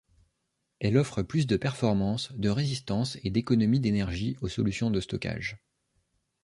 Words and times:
Elle 0.79 0.97
offre 0.97 1.21
plus 1.21 1.45
de 1.45 1.57
performances, 1.57 2.31
de 2.31 2.49
résistance 2.49 3.19
et 3.23 3.29
d'économie 3.29 3.79
d'énergie 3.79 4.35
aux 4.41 4.47
solutions 4.47 4.89
de 4.89 4.99
stockage. 4.99 5.59